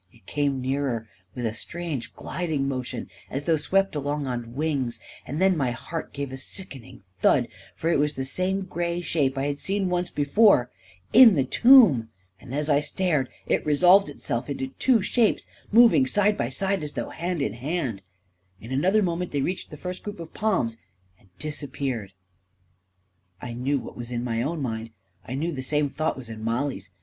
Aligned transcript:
It 0.11 0.25
came 0.25 0.61
nearer, 0.63 1.07
with 1.35 1.45
a 1.45 1.53
strange, 1.53 2.15
gliding 2.15 2.67
motion, 2.67 3.07
as 3.29 3.45
though 3.45 3.55
swept 3.57 3.93
along 3.95 4.25
on 4.25 4.55
wings; 4.55 4.99
and 5.27 5.39
then 5.39 5.55
my 5.55 5.69
heart 5.69 6.11
gave 6.11 6.31
a 6.31 6.33
A 6.33 6.37
KING 6.37 6.41
IN 6.41 6.69
BABYLON 6.71 7.19
289 7.21 7.45
sickening 7.45 7.45
thud, 7.45 7.75
for 7.75 7.89
it 7.91 7.99
was 7.99 8.15
the 8.15 8.25
same 8.25 8.61
gray 8.63 9.01
shape 9.01 9.37
I 9.37 9.45
had 9.45 9.59
seen 9.59 9.89
once 9.89 10.09
before— 10.09 10.71
in 11.13 11.35
the 11.35 11.43
tombl 11.45 12.07
And 12.39 12.55
as 12.55 12.67
I 12.67 12.79
stared, 12.79 13.29
it 13.45 13.63
resolved 13.63 14.09
itself 14.09 14.49
into 14.49 14.69
two 14.69 15.03
shapes, 15.03 15.45
moving 15.71 16.07
side 16.07 16.35
by 16.35 16.49
side— 16.49 16.81
as 16.83 16.93
though 16.93 17.09
hand 17.09 17.43
in 17.43 17.53
hand 17.53 18.01
I 18.59 18.65
In 18.65 18.71
another 18.71 19.03
mo 19.03 19.15
ment, 19.17 19.29
they 19.29 19.43
reached 19.43 19.69
the 19.69 19.77
first 19.77 20.01
group 20.01 20.19
of 20.19 20.33
palms 20.33 20.77
and 21.19 21.29
dis 21.37 21.61
appeared 21.61 22.13
I 23.39 23.53
knew 23.53 23.77
what 23.77 23.95
was 23.95 24.11
in 24.11 24.23
my 24.23 24.41
own 24.41 24.63
mind— 24.63 24.89
I 25.29 25.35
knew 25.35 25.51
the 25.51 25.61
same 25.61 25.89
thought 25.89 26.17
was 26.17 26.27
in 26.31 26.43
Mollie's. 26.43 26.89